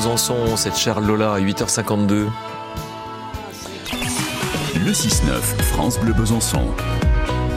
[0.00, 2.28] Besançon, cette chère Lola à 8h52.
[4.82, 6.68] Le 6-9, France Bleu Besançon.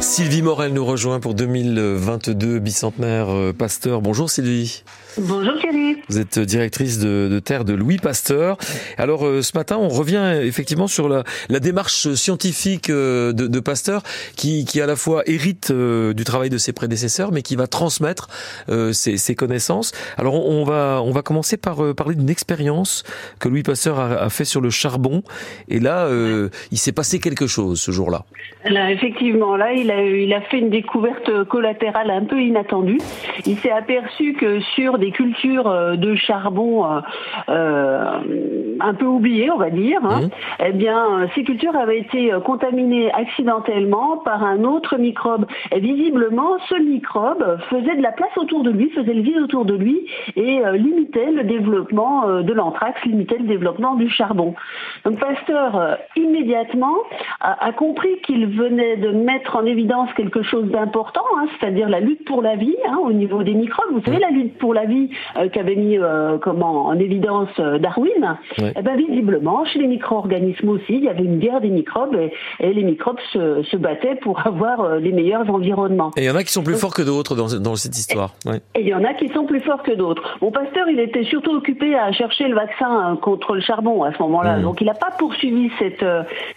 [0.01, 4.01] Sylvie Morel nous rejoint pour 2022 bicentenaire euh, Pasteur.
[4.01, 4.83] Bonjour Sylvie.
[5.17, 5.97] Bonjour Thierry.
[6.09, 8.57] Vous êtes directrice de, terre de Louis Pasteur.
[8.97, 11.23] Alors euh, ce matin, on revient effectivement sur la,
[11.59, 14.01] démarche scientifique euh, de, Pasteur
[14.35, 18.27] qui, qui à la fois hérite du travail de ses prédécesseurs, mais qui va transmettre
[18.91, 19.91] ses, connaissances.
[20.17, 23.03] Alors on, va on va commencer par parler d'une expérience
[23.39, 25.23] que Louis Pasteur a, a, fait sur le charbon.
[25.69, 26.09] Et là,
[26.71, 28.25] il s'est passé quelque chose ce jour-là.
[28.65, 32.99] Là, effectivement, là, il a il a fait une découverte collatérale un peu inattendue.
[33.45, 37.01] Il s'est aperçu que sur des cultures euh, de charbon euh,
[37.49, 40.65] euh, un peu oubliées, on va dire, hein, mmh.
[40.67, 45.45] eh bien, ces cultures avaient été contaminées accidentellement par un autre microbe.
[45.71, 49.65] Et visiblement, ce microbe faisait de la place autour de lui, faisait le vide autour
[49.65, 54.55] de lui et limitait le développement de l'anthrax, limitait le développement du charbon.
[55.05, 56.95] Donc Pasteur, immédiatement,
[57.39, 61.99] a, a compris qu'il venait de mettre en évidence quelque chose d'important, hein, c'est-à-dire la
[61.99, 63.91] lutte pour la vie hein, au niveau des microbes.
[63.91, 64.92] Vous savez, la lutte pour la vie
[65.37, 70.69] euh, qu'avait mis euh, comment, en évidence euh, Darwin, eh ben, visiblement, chez les micro-organismes
[70.69, 72.15] aussi, il y avait une guerre des microbes
[72.59, 76.11] et, les microbes se, battaient pour avoir les meilleurs environnements.
[76.15, 78.31] Et il y en a qui sont plus forts que d'autres dans, dans, cette histoire.
[78.75, 80.37] Et il y en a qui sont plus forts que d'autres.
[80.41, 84.19] Mon pasteur, il était surtout occupé à chercher le vaccin contre le charbon à ce
[84.23, 84.57] moment-là.
[84.57, 84.61] Mmh.
[84.61, 86.05] Donc il n'a pas poursuivi cette,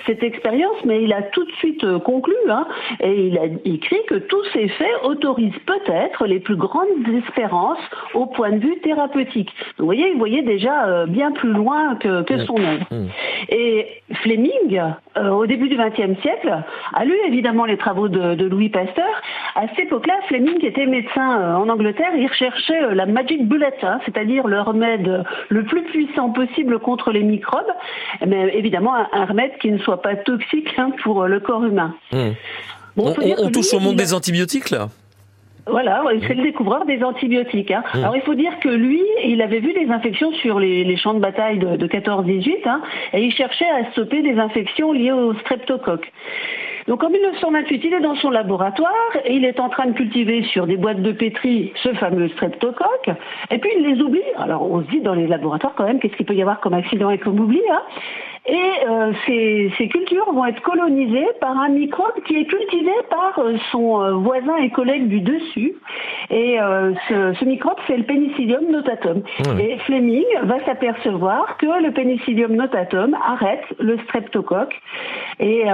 [0.06, 2.66] cette expérience, mais il a tout de suite conclu, hein,
[3.00, 6.86] et il a écrit que tous ces faits autorisent peut-être les plus grandes
[7.24, 7.78] espérances
[8.14, 9.50] au point de vue thérapeutique.
[9.78, 12.86] vous voyez, il voyait déjà euh, bien plus loin que, son œuvre.
[12.90, 13.06] Mmh.
[13.48, 13.86] Et
[14.22, 14.82] Fleming,
[15.16, 16.52] euh, au début du XXe siècle,
[16.94, 19.22] a lu évidemment les travaux de, Louis Pasteur.
[19.54, 22.10] À cette époque-là, Fleming était médecin euh, en Angleterre.
[22.16, 27.22] Il recherchait la magic bullet, hein, c'est-à-dire le remède le plus puissant possible contre les
[27.22, 27.72] microbes,
[28.26, 31.94] mais évidemment un, remède qui ne soit pas toxique hein, pour le corps humain.
[32.12, 32.30] Mmh
[32.96, 34.88] on, touche au monde des antibiotiques là?
[35.68, 37.72] Voilà, c'est le découvreur des antibiotiques.
[37.72, 37.82] Hein.
[37.92, 37.98] Mmh.
[37.98, 41.20] Alors il faut dire que lui, il avait vu des infections sur les, champs de
[41.20, 42.80] bataille de, 14-18, hein,
[43.12, 46.10] et il cherchait à stopper des infections liées au streptocoque.
[46.88, 48.92] Donc en 1928, il est dans son laboratoire
[49.24, 53.10] et il est en train de cultiver sur des boîtes de pétri ce fameux streptocoque.
[53.50, 54.22] Et puis il les oublie.
[54.36, 56.74] Alors on se dit dans les laboratoires quand même, qu'est-ce qu'il peut y avoir comme
[56.74, 57.82] accident et comme oubli hein?
[58.48, 63.36] Et euh, ces, ces, cultures vont être colonisées par un microbe qui est cultivé par
[63.40, 65.74] euh, son euh, voisin et collègue du dessus.
[66.30, 66.58] Et
[67.08, 69.22] ce, ce, microbe, c'est le Penicillium notatum.
[69.58, 74.74] Et Fleming va s'apercevoir que le Penicillium notatum arrête le streptocoque.
[75.40, 75.64] Et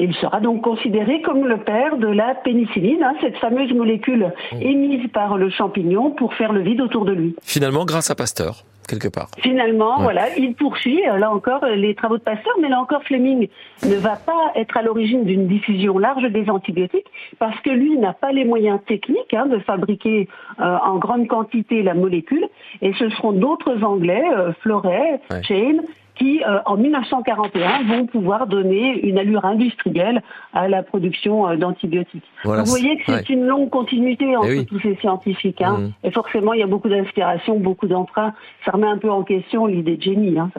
[0.00, 5.08] il sera donc considéré comme le père de la pénicilline, hein, cette fameuse molécule émise
[5.12, 7.34] par le champignon pour faire le vide autour de lui.
[7.42, 9.28] Finalement, grâce à Pasteur quelque part.
[9.38, 13.04] Finalement, voilà, il poursuit euh, là encore euh, les travaux de Pasteur, mais là encore
[13.04, 13.48] Fleming
[13.86, 17.06] ne va pas être à l'origine d'une diffusion large des antibiotiques
[17.38, 20.28] parce que lui n'a pas les moyens techniques hein, de fabriquer
[20.58, 22.48] euh, en grande quantité la molécule,
[22.80, 24.24] et ce seront d'autres Anglais,
[24.62, 25.76] Floret, Chain,
[26.18, 32.24] qui, euh, en 1941, vont pouvoir donner une allure industrielle à la production euh, d'antibiotiques.
[32.44, 35.62] vous voyez que c'est une longue continuité entre eh tous ces scientifiques.
[35.62, 35.78] Hein.
[35.78, 36.06] Mmh.
[36.08, 38.34] Et forcément, il y a beaucoup d'inspiration, beaucoup d'emprunt.
[38.64, 40.38] Ça remet un peu en question l'idée de génie.
[40.38, 40.50] Hein,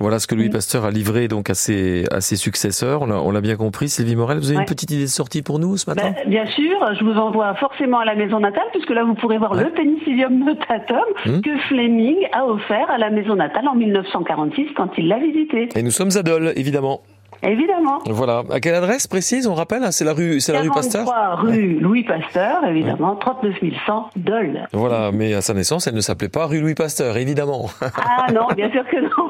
[0.00, 0.52] voilà ce que Louis mmh.
[0.52, 3.02] Pasteur a livré donc à ses, à ses successeurs.
[3.02, 3.88] On l'a bien compris.
[3.88, 6.12] Sylvie Morel, vous avez une petite idée de sortie pour nous ce matin?
[6.24, 6.94] Ben, Bien sûr.
[6.98, 10.44] Je vous envoie forcément à la maison natale, puisque là, vous pourrez voir le pénicillium
[10.44, 11.40] notatum mmh.
[11.40, 15.68] que Fleming a offert à la maison natale en 1946 quand il l'a visité.
[15.76, 17.02] Et nous sommes à Dole, évidemment.
[17.42, 17.98] Évidemment.
[18.06, 18.42] Voilà.
[18.50, 21.06] À quelle adresse précise, on rappelle hein, C'est la rue, c'est la rue Pasteur?
[21.42, 24.60] rue Louis Pasteur, évidemment, 39 100 Dole.
[24.72, 27.68] Voilà, mais à sa naissance, elle ne s'appelait pas rue Louis Pasteur, évidemment.
[27.82, 29.28] Ah non, bien sûr que non.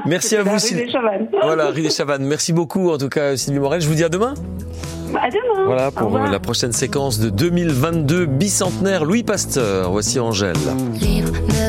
[0.06, 0.92] Merci à vous, Sylvie.
[1.42, 2.24] Voilà, rue des Chavannes.
[2.24, 3.80] Merci beaucoup, en tout cas, Sylvie Morel.
[3.80, 4.34] Je vous dis à demain.
[5.14, 5.64] À demain.
[5.66, 9.90] Voilà pour la prochaine séquence de 2022 bicentenaire Louis Pasteur.
[9.90, 10.56] Voici Angèle.